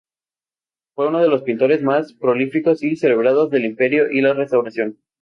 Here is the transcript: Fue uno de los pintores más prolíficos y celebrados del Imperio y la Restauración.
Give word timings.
Fue 0.95 1.07
uno 1.09 1.21
de 1.21 1.27
los 1.27 1.43
pintores 1.43 1.83
más 1.83 2.13
prolíficos 2.13 2.81
y 2.81 2.95
celebrados 2.95 3.51
del 3.51 3.65
Imperio 3.65 4.09
y 4.09 4.21
la 4.21 4.33
Restauración. 4.33 4.97